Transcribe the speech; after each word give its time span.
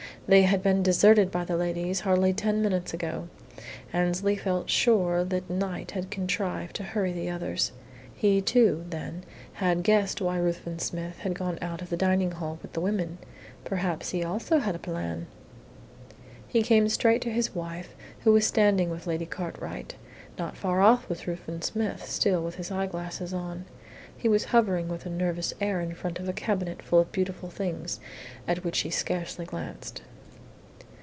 They 0.27 0.43
had 0.43 0.63
been 0.63 0.81
deserted 0.81 1.29
by 1.29 1.43
the 1.43 1.57
ladies 1.57 2.01
hardly 2.01 2.31
ten 2.31 2.61
minutes 2.61 2.93
ago. 2.93 3.27
Annesley 3.91 4.37
felt 4.37 4.69
sure 4.69 5.25
that 5.25 5.49
Knight 5.49 5.91
had 5.91 6.09
contrived 6.09 6.73
to 6.77 6.83
hurry 6.83 7.11
the 7.11 7.29
others. 7.29 7.73
He, 8.15 8.39
too, 8.39 8.85
then, 8.89 9.25
had 9.53 9.83
guessed 9.83 10.21
why 10.21 10.37
Ruthven 10.37 10.79
Smith 10.79 11.17
had 11.17 11.33
gone 11.33 11.59
out 11.61 11.81
of 11.81 11.89
the 11.89 11.97
dining 11.97 12.31
hall 12.31 12.59
with 12.61 12.71
the 12.71 12.79
women. 12.79 13.17
Perhaps 13.65 14.11
he 14.11 14.23
also 14.23 14.59
had 14.59 14.73
a 14.73 14.79
plan! 14.79 15.27
He 16.47 16.61
came 16.61 16.87
straight 16.87 17.21
to 17.23 17.31
his 17.31 17.53
wife, 17.53 17.93
who 18.23 18.31
was 18.31 18.47
standing 18.47 18.89
with 18.89 19.07
Lady 19.07 19.25
Cartwright. 19.25 19.95
Not 20.39 20.55
far 20.55 20.79
off 20.79 21.09
was 21.09 21.27
Ruthven 21.27 21.61
Smith, 21.61 22.05
still 22.05 22.41
with 22.41 22.55
his 22.55 22.71
eyeglasses 22.71 23.33
on. 23.33 23.65
He 24.15 24.29
was 24.29 24.45
hovering 24.45 24.87
with 24.87 25.05
a 25.05 25.09
nervous 25.09 25.53
air 25.59 25.81
in 25.81 25.93
front 25.93 26.19
of 26.21 26.29
a 26.29 26.33
cabinet 26.33 26.81
full 26.81 26.99
of 26.99 27.11
beautiful 27.11 27.49
things, 27.49 27.99
at 28.47 28.63
which 28.63 28.79
he 28.79 28.89
scarcely 28.89 29.43
glanced. 29.43 30.03